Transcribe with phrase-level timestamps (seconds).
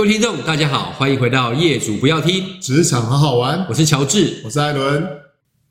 [0.00, 5.06] 各位听众，大家好，欢迎回到《业主不要听职场好好玩》，我是乔治，我是艾伦。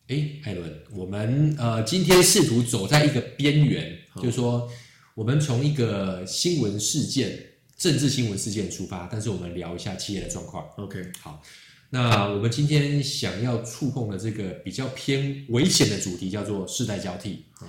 [0.05, 4.69] 哎，艾伦，我们呃今天试图走在一个边缘，就是说
[5.15, 7.43] 我们从一个新闻事件、
[7.75, 10.63] 政治新闻事件出发，但是我们聊一下企业的状况。
[10.77, 11.41] OK，好，
[11.89, 17.45] 那我们今天想要触碰的这个比较偏危险的主题叫做世代交替。
[17.53, 17.65] 好，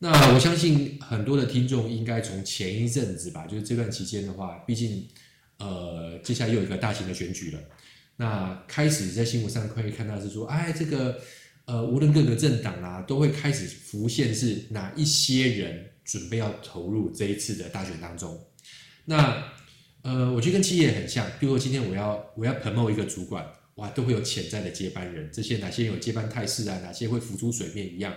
[0.00, 5.06] 那我相信很多的听众应该从前一阵子吧，就是这段期间的话，毕竟。
[5.60, 7.60] 呃，接下来又有一个大型的选举了。
[8.16, 11.18] 那开始在新闻上可以看到是说，哎，这个
[11.64, 18.38] 呃，无论各个政党啊，都会开始浮现是哪一些人准备要投入这一次的大选当中。
[19.06, 19.42] 那
[20.02, 28.14] 呃，我觉得跟企业很像，比如说今天我要我要 promote 一个主管，哇，都会有潜在的接班人，这些哪些有接班态势啊，哪些会浮出水面一样。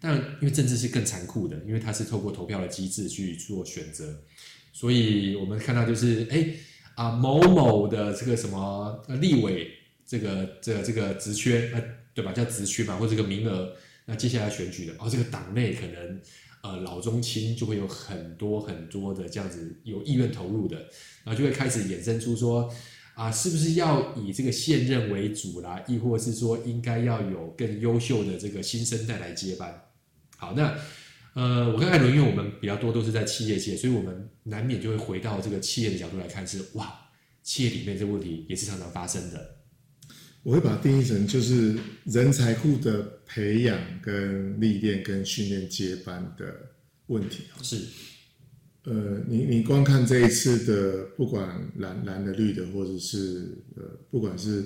[0.00, 4.20] 但因为政治是更残酷的，因为它是透过投票的机制去做选择，
[4.72, 6.48] 所以我们看到就是哎。
[6.96, 9.70] 啊，某某的这个什么立委，
[10.06, 11.82] 这个这这个职缺，呃，
[12.14, 12.32] 对吧？
[12.32, 13.70] 叫职缺嘛，或者这个名额，
[14.06, 16.20] 那接下来选举的，哦，这个党内可能
[16.62, 20.76] 呃老中青就会有很多很多的这样子有意愿投入的，
[21.22, 22.72] 然后就会开始衍生出说，
[23.14, 25.84] 啊，是不是要以这个现任为主啦？
[25.86, 29.82] 亦或是说应该要有更优秀的这个新生代来接班？
[30.38, 30.74] 好，那。
[31.36, 36.98] 呃，我跟艾伦，因为我们比较多都是在企业界，所以我们难免就会回到这个企业的角度来看是，是哇，
[37.42, 39.58] 企业里面这个问题也是常常发生的。
[40.42, 46.70] 我会把它定义成就是人才库的培养、跟历练、跟训练接班的
[47.08, 47.42] 问题。
[47.62, 47.84] 是，
[48.84, 54.64] 呃，你你光看这一次的，不管蓝蓝的、绿的，或者是呃，不管是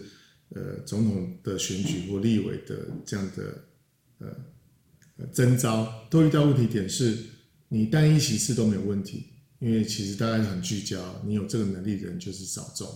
[0.50, 3.64] 呃总统的选举或立委的这样的
[4.18, 4.28] 呃。
[5.32, 7.16] 征招都遇到问题点是，
[7.68, 9.26] 你单一席次都没有问题，
[9.58, 12.88] 因为其实大家很聚焦，你有这个能力的人就是少众。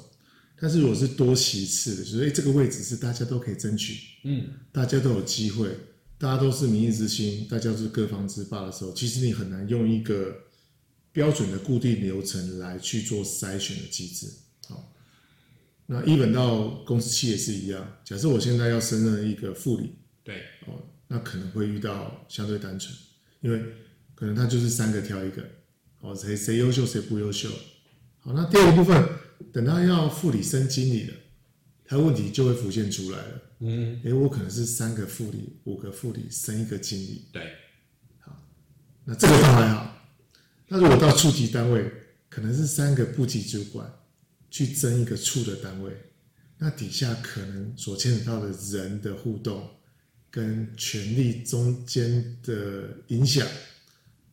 [0.56, 5.69] 但是如果是多席次的，所以这个位置是大家都可以争取，嗯，大家都有机会，
[6.16, 10.34] 大家都是民意之星，大家都是各方之霸的时候，其实你很难用一个
[11.12, 14.28] 标准的固定流程来去做筛选的机制。
[14.69, 14.94] 好，
[15.87, 19.91] 那一本到公司企业是一样，假设我现在要升任一个副理，
[20.22, 20.81] 对，哦。
[21.14, 22.92] 那可能会遇到相对单纯，
[23.41, 23.62] 因为
[24.16, 25.48] 可能他就是三个挑一个，
[26.00, 27.48] 哦，谁谁优秀谁不优秀。
[28.19, 29.08] 好，那第二个部分，
[29.53, 31.14] 等他要副理升经理了，
[31.84, 33.42] 他问题就会浮现出来了。
[33.60, 37.26] 嗯，诶，我可能是三个副理，五个副理升一个经理。
[37.32, 37.42] 对，
[38.19, 38.36] 好，
[39.04, 39.97] 那这个倒还好。
[40.66, 41.92] 那如果到处级单位，
[42.28, 43.88] 可能是三个部级主管
[44.50, 45.92] 去争一个处的单位，
[46.58, 49.70] 那底下可能所牵扯到的人的互动。
[50.34, 53.47] 跟权力中间的影响，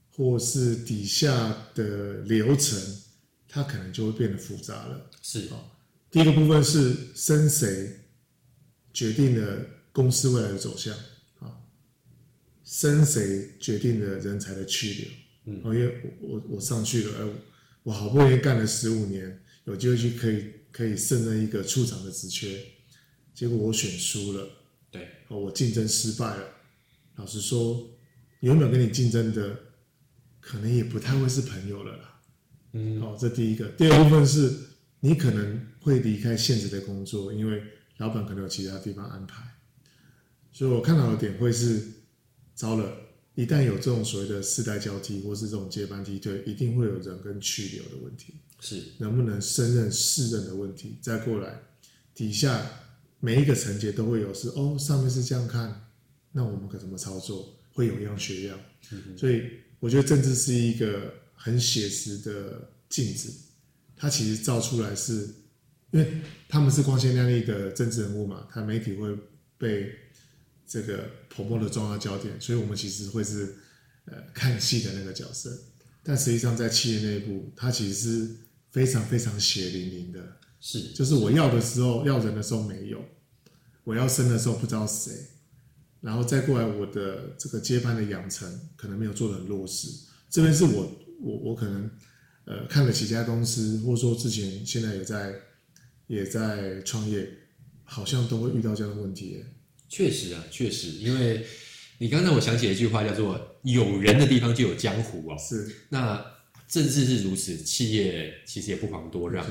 [0.10, 2.76] 或是底下的流程，
[3.48, 5.12] 它可能就会变得复杂了。
[5.22, 5.64] 是啊，
[6.10, 8.00] 第一个部分是升谁
[8.92, 10.92] 决定了公司未来的走向
[11.38, 11.56] 啊，
[12.66, 15.08] 升谁决定了人才的去留。
[15.54, 17.30] 嗯，因为我我我上去了，哎，
[17.84, 22.60] 我好不容易干了十五年，有机会去可以可以胜任一个处长的职缺，
[23.36, 24.58] 结果我选输了。
[25.40, 26.44] 我竞争失败了。
[27.16, 27.90] 老实说，
[28.40, 29.56] 有没有跟你竞争的，
[30.40, 32.22] 可能也不太会是朋友了啦。
[32.74, 33.68] 嗯，好，这第一个。
[33.72, 34.52] 第二部分是，
[35.02, 37.62] 你可能会离开现职的工作，因为
[37.98, 39.44] 老板可能有其他地方安排。
[40.52, 41.86] 所以我看到的点会是，
[42.56, 42.92] 糟了，
[43.36, 50.98] 一旦有这种所谓的世代交替，或是这种接班梯队，一定会有人跟去留的问题，是能不能胜任适任的问题。
[51.02, 51.62] 再过来，
[52.16, 52.66] 底下。
[53.22, 55.90] 每一个层级都会有是哦，上面是这样看，
[56.34, 57.58] 那我们可怎么操作？
[57.74, 58.60] 会有样学样，
[59.16, 59.44] 所以
[59.80, 63.32] 我觉得政治是一个很写实的镜子，
[63.96, 65.30] 它其实照出来是，
[65.92, 66.06] 因为
[66.50, 69.16] 他们是光鲜亮丽的政治人物嘛，他媒体会
[69.58, 69.90] 被
[70.68, 73.56] 这个婆婆的重要焦点，所以我们其实会是
[74.04, 75.58] 呃看戏的那个角色，
[76.04, 78.36] 但实际上在企业内部，它其实是
[78.70, 80.38] 非常非常血淋淋的。
[80.64, 83.04] 是，就是我要的时候要人的时候没有，
[83.84, 85.12] 我要生的时候不知道谁，
[86.02, 89.88] 然后再过来我的这个接班的养成可能没有做的很落实。
[90.30, 90.88] 这边是我
[91.20, 91.90] 我我可能
[92.46, 95.34] 呃看了几家公司，或者说之前现在也在
[96.06, 97.28] 也在创业，
[97.84, 99.44] 好像都会遇到这样的问题。
[99.90, 101.44] 确实啊，确实，因为
[101.98, 105.36] 你刚才我想起一句话叫做“有人的地方就有江湖”哦。
[105.40, 106.24] 是，那。
[106.72, 109.46] 政治是如此，企业其实也不遑多让。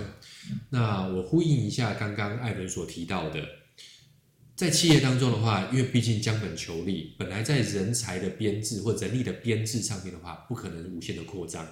[0.71, 3.47] 那我呼应一下刚刚艾伦所提到的，
[4.57, 11.69] 在企业当中的话，因为毕竟将本求利，本来在人才的编制或人力的编制上面的话，不可能无限的扩张。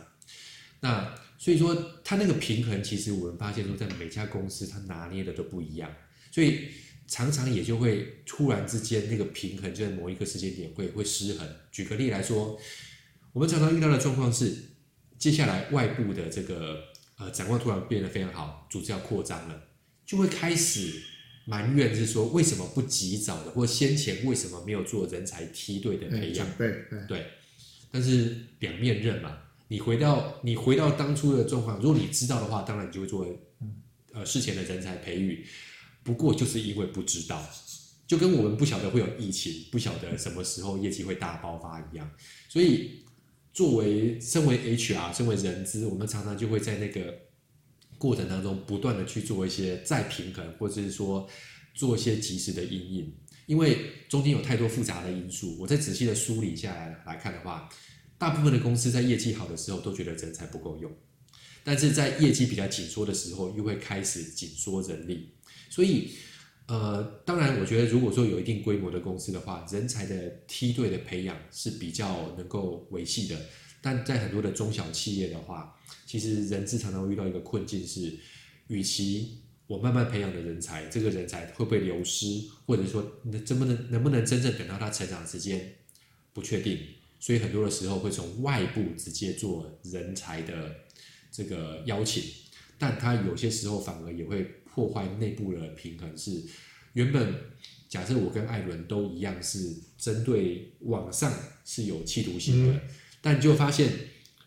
[0.80, 1.74] 那所以说，
[2.04, 5.90] 它那个平衡，其实我们发现说，在每家公司它拿捏的都不一样，
[6.30, 6.68] 所以
[7.06, 11.48] 常常也就会突然之间那个平衡就在某一个时间点会会失衡。
[11.72, 12.60] 举个例来说，
[13.32, 14.54] 我们常常遇到的状况是，
[15.18, 16.84] 接下来外部的这个
[17.18, 19.62] 呃展望突然变得非常好，组织要扩张了，
[20.06, 21.02] 就会开始
[21.44, 26.46] 埋怨，是说为什么不及早的，或先前为什么没有做人才梯队的培养？
[26.56, 27.26] 对，对，
[27.90, 29.38] 但是两面刃嘛。
[29.70, 33.26] 你回到你回到当初的状况，如果你知道的话，当然你就会做
[34.14, 35.44] 呃事前的人才培育。
[36.02, 37.46] 不过就是因为不知道，
[38.06, 42.10] 就跟我们不晓得会有疫情，不晓得什么时候业绩会大爆发一样。
[42.48, 43.04] 所以
[43.58, 47.12] 作为身为 HR，身为人资，我们常常就会在那个
[47.98, 51.28] 过程当中不断的去做一些再平衡，或者是说
[51.74, 53.12] 做一些及时的应应，
[53.46, 53.78] 因为
[54.08, 55.56] 中间有太多复杂的因素。
[55.58, 57.68] 我再仔细的梳理下来来看的话。
[58.16, 60.92] 大部分的公司在业绩好的时候都觉得人才不够用，
[61.64, 65.34] 但是在业绩比较紧缩的时候，又会开始紧缩人力。
[65.68, 66.12] 所以，
[66.68, 73.36] 呃，当然，我觉得如果说有一定规模的公司的话，人才的梯队的培养是比较能够维系的。
[73.80, 75.74] 但在很多的中小企业的话，
[76.04, 78.18] 其实人资常常会遇到一个困境是，
[78.66, 82.26] 与其我慢慢培养的人才，这个人才会不会流失，
[82.66, 85.74] 或者说能能不能能不能真正等到他成长时间，
[86.34, 86.78] 不确定。
[87.18, 90.74] 所以很多的时候会从外部直接做人才的
[91.32, 92.22] 这个邀请，
[92.78, 96.16] 但他有些时候反而也会破坏内部的平衡。
[96.16, 96.40] 是
[96.92, 97.34] 原本
[97.88, 101.32] 假设我跟艾伦都一样是针对网上
[101.64, 102.80] 是有企图心的，嗯、
[103.20, 103.90] 但就发现，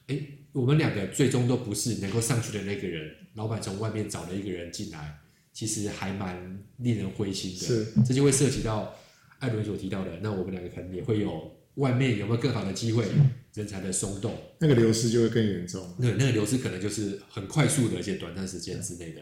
[0.08, 0.18] 哎，
[0.54, 3.14] 我们两个最终都不是能够上去的那个人。
[3.34, 5.20] 老板从外面找了一个人进来，
[5.52, 7.58] 其实还蛮令人灰心的。
[7.58, 8.96] 是，这就会涉及到
[9.40, 11.60] 艾伦所提到的，那我们两个可能也会有。
[11.76, 13.06] 外面有没有更好的机会？
[13.54, 15.96] 人才的松动，那个流失就会更严重。
[16.02, 19.22] 对，那个流失可能就是很快速的，而且短暂时间之内的。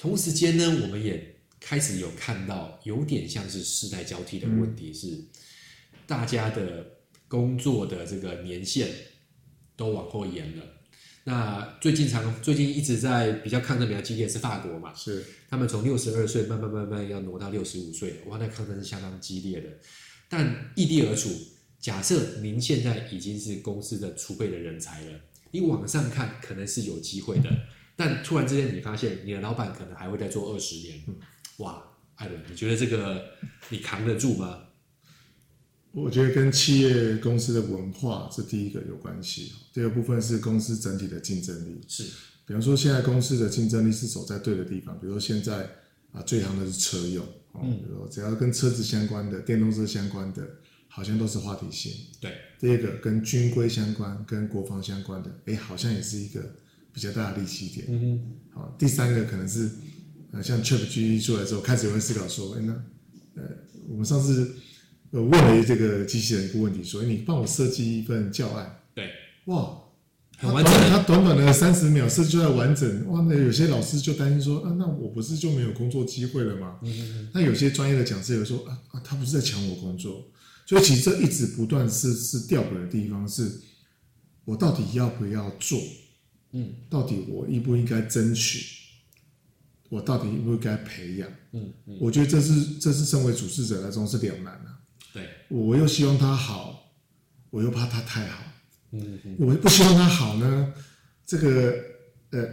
[0.00, 5.22] 同时间呢，我们也开始有看到有点像是世代交替的问题，是
[6.06, 6.86] 大家的
[7.28, 8.88] 工作的这个年限
[9.76, 10.64] 都往后延了。
[11.22, 14.94] 那最近常最近一直在比较抗争比较激烈是法国嘛？
[14.94, 19.68] 是，他们从六十二岁慢慢慢慢要挪到六十五岁，哇，那抗争是相当激烈的。
[20.30, 21.28] 但异地而处。
[21.78, 25.20] 假设您现在已经是公司的储备的人才了，
[25.50, 27.50] 你往上看可能是有机会的，
[28.00, 31.04] 但突然之间你发现你的老板可能还会再做二十年，
[31.58, 33.22] 哇，艾伦，你觉得这个
[33.68, 34.62] 你扛得住吗？
[35.92, 41.78] 我觉得跟企业公司的文化是第一个有关系，第二部分是公司整体的竞争力。
[41.86, 42.04] 是，
[42.46, 45.68] 比方说现在公司的竞争力是走在对的地方，比如说现在
[46.12, 47.22] 啊最行的是车用，
[47.62, 50.48] 嗯，比如说只要跟车子相关的、电动车相关的。
[50.92, 51.92] 好像都是话题性。
[52.20, 56.56] 对，第二个跟军规相关、跟国防相关的，哎，好像也是一个
[56.92, 57.86] 比较大的力气一点。
[57.88, 58.20] 嗯哼。
[58.52, 59.70] 好，第三个可能是，
[60.32, 62.72] 呃，像 ChatGPT 出来之后，开始有人思考说，哎，那，
[63.34, 63.42] 呃，
[63.88, 64.54] 我们上次
[65.10, 68.80] 呃问了这个机器人一个问题，说，你帮我设计一份教案。
[68.94, 69.08] 对。
[69.46, 69.78] 哇，
[70.36, 70.72] 很完整。
[70.90, 76.78] 他短短的三十秒设计出来完整，哇，那有些老师就担心说，啊，那我不是就没有工作机会了吗？
[76.82, 77.28] 嗯哼。
[77.32, 80.30] 那有些专业的讲师有说，啊啊，他不是在抢我工作。
[80.66, 83.60] 所以其实这一直不断是是吊诡的地方，是
[84.44, 85.80] 我到底要不要做？
[86.52, 88.78] 嗯，到底我应不应该争取？
[89.88, 91.28] 我到底应不应该培养？
[91.52, 94.78] 嗯嗯，我觉得这是这是身为主事者来说是两难啊。
[95.12, 96.92] 对，我又希望他好，
[97.50, 98.44] 我又怕他太好。
[98.92, 100.72] 嗯嗯，我又不希望他好呢，
[101.26, 101.74] 这个
[102.30, 102.48] 呃，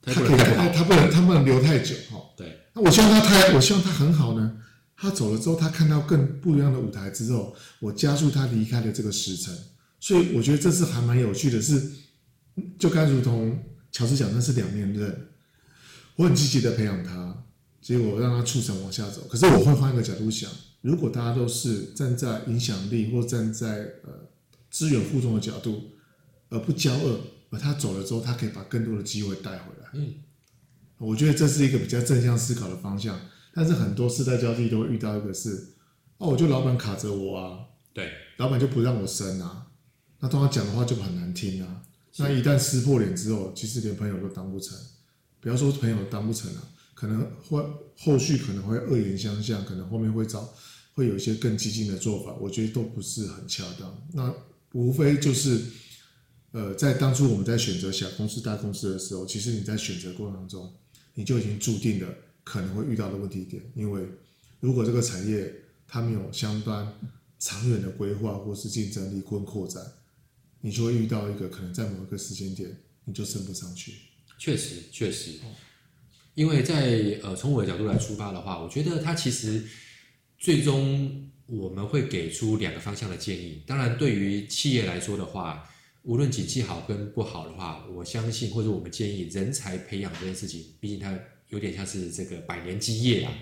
[0.00, 2.18] 他可以他他不能他不能留太久哈。
[2.36, 4.58] 对，那我希望他太我希望他很好呢。
[4.94, 9.52] 他走了之后，他看到更不一样的舞台之后，我加速他离开的这个时辰，
[9.98, 11.90] 所以我觉得这是还蛮有趣的是，是
[12.78, 15.28] 就该如同乔治讲，那是两面刃。
[16.16, 17.44] 我很积极的培养他，
[17.80, 19.26] 结果让他促成往下走。
[19.28, 20.50] 可是我会换一个角度想，
[20.82, 24.28] 如果大家都是站在影响力或站在呃
[24.70, 25.90] 资源互动的角度，
[26.50, 29.88] 而不骄恶，而他走了之后，他可以把更多的机会带回来。
[29.94, 30.14] 嗯，
[30.98, 33.18] 我觉得这是一个比较正向思考的方向。
[33.54, 35.74] 但是很多世代交替都会遇到一个是，
[36.16, 37.58] 哦，我就老板卡着我啊，
[37.92, 39.66] 对，老板就不让我升啊，
[40.20, 41.81] 那通常讲的话就很难听啊，
[42.16, 44.78] 那一旦撕破脸之后，其实连朋友都当不成，
[45.40, 47.64] 不要说朋友当不成了，可能会
[47.98, 50.52] 后续可能会恶言相向，可能后面会找
[50.94, 54.06] 会有一些更激进的做法，我觉得都不是很恰当。
[54.12, 54.34] 那
[54.72, 55.60] 无非就是，
[56.52, 60.72] 呃，在当初我们在选择小公司大公司的时候，其实你在选择过程当中，
[61.14, 62.08] 你就已经注定了。
[62.44, 64.04] 可能会遇到的问题点，因为
[64.58, 65.54] 如果这个产业
[65.86, 66.92] 它没有相当
[67.38, 69.80] 长远的规划或是竞争力跟扩展，
[70.62, 73.92] 你就会遇到一个可能在某一个时间点，你就升不上去。
[74.38, 75.32] 确实，确实，
[76.34, 79.62] 因为在呃从我的角度来出发的话，我觉得它其实
[80.38, 83.62] 最终我们会给出两个方向的建议。
[83.66, 85.68] 当然，对于企业来说的话，
[86.02, 91.16] 无论景气好跟不好的话，我相信或者我们建议人才培养这件事情，毕竟它
[91.50, 93.32] 有点像是这个百年基业啊，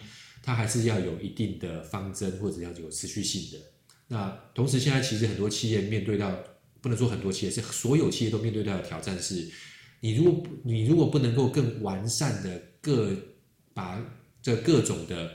[0.43, 3.65] 它还是要有一定的方针或者要有持续性的。
[4.09, 6.37] 那同时，现在其实很多企业面对到，
[6.81, 9.49] 不能说很多企业，是所有企业都面对到的挑战是，
[10.01, 13.15] 你如果你如果不能够更完善的各
[13.73, 14.03] 把
[14.43, 15.33] 这各种的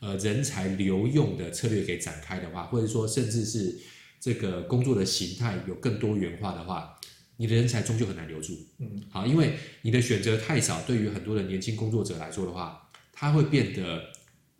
[0.00, 3.78] 呃人才留用的策略给展开的话，或者说甚至是。
[4.20, 6.98] 这个工作的形态有更多元化的话，
[7.36, 8.56] 你的人才终究很难留住。
[8.78, 14.02] 嗯，好，因为你的选择太少，对于很多的年轻工作者来说的话，他会变得，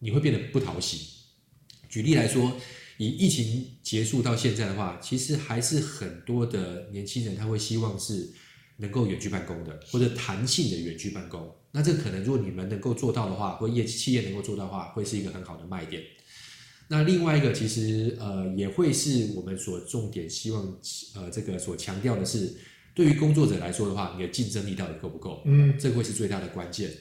[0.00, 1.08] 你会变得不讨喜。
[1.88, 2.60] 举例来说，
[2.98, 8.30] 以疫情结束到现在的话，其实还是很多的年轻人他会希望是
[8.76, 11.54] 能够远距办公的，或者弹性的远距办公。
[11.72, 16.02] 那这可能如果你们能够做到的话，或业企业能够做到的话，会是一个很好的卖点。
[16.88, 20.78] 那另外一个其实呃也会是我们所重点希望
[21.14, 22.54] 呃这个所强调的是，
[22.94, 25.42] 对于工作者来说的话，你的竞争力到底够不够？
[25.46, 26.92] 嗯，这个会是最大的关键。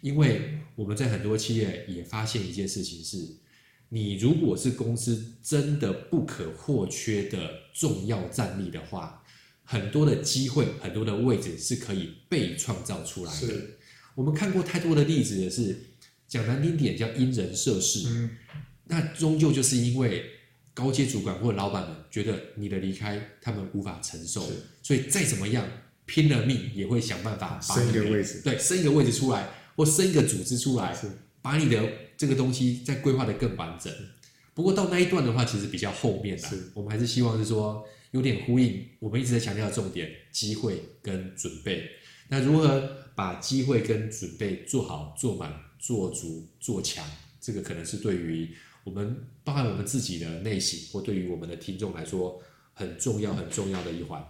[0.00, 3.18] 因为我们在很多企业也发现一件事情是，
[3.94, 9.22] 你如果是公司真的不可或缺的重要战力的话，
[9.64, 13.54] 很多的机会、很多的位置是可以被创造出来的。
[14.14, 15.78] 我们看过太多的例子的是，
[16.26, 18.08] 讲难听点叫因人设事。
[18.08, 18.30] 嗯。
[18.86, 20.24] 那终究就是因为
[20.72, 24.50] 高阶主管或者老板们觉得你的离开他们无法承受，
[24.82, 25.68] 所以再怎么样
[26.06, 30.96] 拼了命也会想办法把你的升一个位置，对，升一个位置出来，或升一个组织出来，
[31.42, 31.82] 把你的
[32.22, 33.92] 这个东西再规划得更完整。
[34.54, 41.90] 不过到那一段的话，其实比较后面的，是我们还是希望是说有点呼应我们一直在强调的重点：机会跟准备。
[42.28, 47.04] 那如何把机会跟准备做好、做满、做足、做强？
[47.40, 48.54] 这个可能是对于。
[48.84, 52.42] 我们包含我们自己的内心，或对于我们的听众来说
[52.74, 54.20] 很重要、很重要的一环。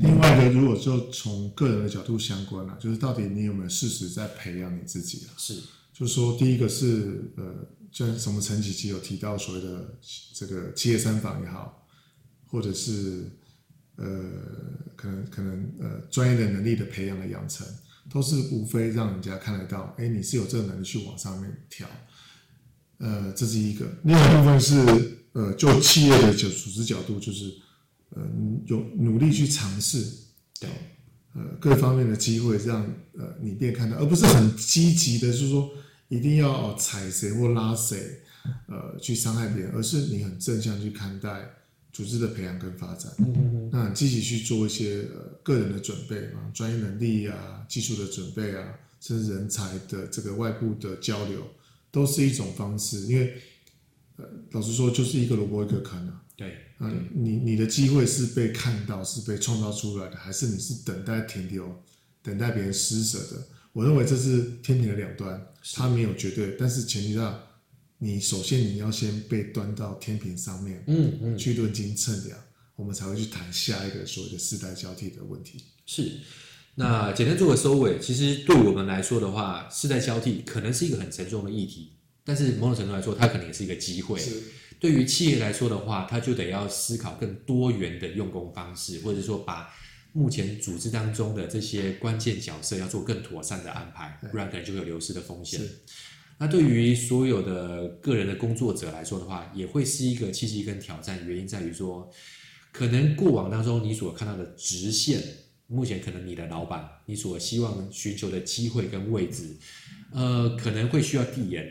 [0.00, 5.32] 另外的，如果就从个人的角度相关了，就是到底你有没有适时在培养你自己了？
[5.36, 5.60] 是，
[5.94, 9.94] 就是说第一个是呃，像什么陈几期有提到所谓的
[10.34, 11.86] 这个企业三访也好，
[12.46, 13.30] 或者是
[13.94, 14.04] 呃，
[14.96, 17.64] 可能可能呃，专业的能力的培养的养成，
[18.10, 21.88] 都是无非让人家看得到，哎，你是有这个能力去往上面调。
[22.98, 23.86] 呃，这是一个。
[24.02, 27.52] 另外一部分是，呃，就企业的角组织角度，就是，
[28.10, 28.22] 呃，
[28.66, 30.04] 有努力去尝试，
[30.58, 30.68] 对，
[31.34, 32.82] 呃，各方面的机会让
[33.16, 35.70] 呃你变看到，而不是很积极的，就是说
[36.08, 38.20] 一定要踩谁或拉谁，
[38.68, 41.48] 呃，去伤害别人，而是你很正向去看待
[41.92, 43.12] 组织的培养跟发展。
[43.18, 43.70] 嗯嗯嗯。
[43.72, 51.46] 那积极去做一些呃个人的准备啊，专业能力啊，技术的准备啊，甚至人才的这个外部的交流。
[51.90, 53.40] 都是一种方式，因为，
[54.16, 56.20] 呃，老实说，就是一个萝卜一个坑啊。
[56.34, 61.80] 对，嗯、呃，你你的机会是被看到，是被创造出来的，还是你是等待停留，
[62.20, 63.46] 等待别人施舍的？
[63.74, 67.38] 我认为这是天平的两端，它没有绝对，但是前提上，
[67.98, 72.38] 你首先你要先被端到天平上面，嗯嗯，去论斤称量，
[72.76, 75.62] 我们才会去谈下一个所谓的世代交替的问题。
[75.84, 76.12] 是。
[76.76, 81.92] 那简单做个收尾，其实对我们来说的话，世代交替可能是一个很沉重的议题，
[82.24, 84.18] 但是某种程度来说，它可能也是一个机会。
[84.18, 84.42] 是
[84.80, 89.68] 对于企业来说的话，它就得要思考更多元的用工方式，或者说把
[90.14, 95.60] 目前组织当中的这些关键角色要做更妥善的安排，不然可能就会有流失的风险。
[96.38, 102.08] 那对于所有的个人的工作者来说的话，也会是一个契机跟挑战，原因在于说，
[102.70, 105.20] 可能过往当中你所看到的直线。
[105.66, 109.56] 目前可能你的老板，你所希望寻求的机会跟位置，
[110.12, 111.66] 呃，可能会需要递延。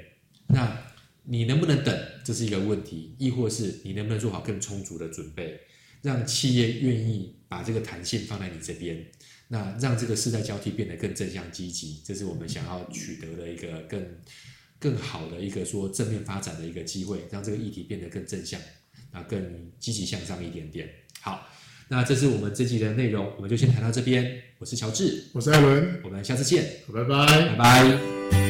[0.47, 0.77] 那
[1.25, 1.95] 你能不能等？
[2.25, 3.15] 这是一个问题。
[3.19, 5.59] 亦或是你能不能做好更充足的准备，
[6.01, 9.05] 让企业愿意把这个弹性放在你这边？
[9.49, 14.03] 那让这个世代交替变得更正向积极，这是我们想要取得的一个更
[14.79, 18.59] 更好的一个说正面发展的一个机会，让这个议题变得更正向，
[19.11, 20.89] 那，更积极向上一点点。
[21.21, 21.47] 好。
[21.89, 24.41] 那这是我们这集的内容，我们就先谈到这边。
[24.57, 28.42] 我是乔治，我是艾伦，我们下次见，拜拜，拜拜。